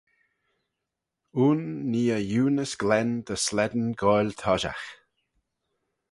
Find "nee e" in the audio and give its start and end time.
1.91-2.19